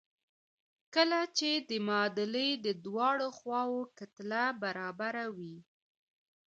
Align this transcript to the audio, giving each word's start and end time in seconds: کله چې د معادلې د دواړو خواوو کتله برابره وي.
کله 0.95 1.19
چې 1.37 1.49
د 1.69 1.71
معادلې 1.87 2.49
د 2.65 2.67
دواړو 2.85 3.27
خواوو 3.37 3.81
کتله 3.97 4.43
برابره 4.63 5.25
وي. 5.37 5.57